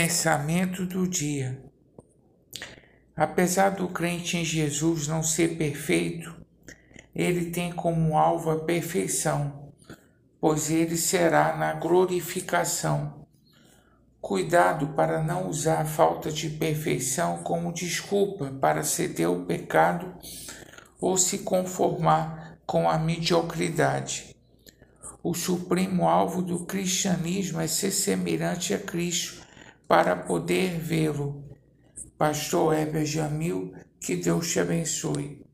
[0.00, 1.60] Pensamento do dia.
[3.16, 6.36] Apesar do crente em Jesus não ser perfeito,
[7.12, 9.72] ele tem como alvo a perfeição,
[10.40, 13.26] pois ele será na glorificação.
[14.20, 20.14] Cuidado para não usar a falta de perfeição como desculpa para ceder ao pecado
[21.00, 24.36] ou se conformar com a mediocridade.
[25.24, 29.47] O supremo alvo do cristianismo é ser semelhante a Cristo
[29.88, 31.42] para poder vê-lo.
[32.18, 35.47] Pastor Heber Jamil, que Deus te abençoe.